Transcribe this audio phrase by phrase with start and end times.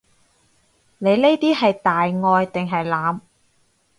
[0.97, 3.19] 你呢啲係大愛定係濫？